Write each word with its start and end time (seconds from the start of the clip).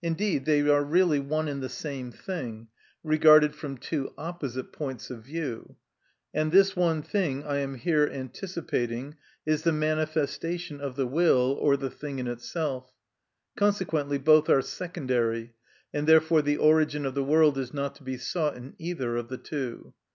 Indeed 0.00 0.46
they 0.46 0.66
are 0.66 0.82
really 0.82 1.20
one 1.20 1.46
and 1.46 1.62
the 1.62 1.68
same 1.68 2.10
thing 2.10 2.68
regarded 3.04 3.54
from 3.54 3.76
two 3.76 4.14
opposite 4.16 4.72
points 4.72 5.10
of 5.10 5.24
view; 5.26 5.76
and 6.32 6.50
this 6.50 6.74
one 6.74 7.02
thing, 7.02 7.44
I 7.44 7.58
am 7.58 7.74
here 7.74 8.08
anticipating, 8.10 9.16
is 9.44 9.64
the 9.64 9.72
manifestation 9.72 10.80
of 10.80 10.96
the 10.96 11.06
will, 11.06 11.54
or 11.60 11.76
the 11.76 11.90
thing 11.90 12.18
in 12.18 12.26
itself. 12.28 12.90
Consequently 13.58 14.16
both 14.16 14.48
are 14.48 14.62
secondary, 14.62 15.52
and 15.92 16.06
therefore 16.06 16.40
the 16.40 16.56
origin 16.56 17.04
of 17.04 17.14
the 17.14 17.22
world 17.22 17.58
is 17.58 17.74
not 17.74 17.94
to 17.96 18.02
be 18.02 18.16
sought 18.16 18.56
in 18.56 18.72
either 18.78 19.18
of 19.18 19.28
the 19.28 19.36
two. 19.36 19.92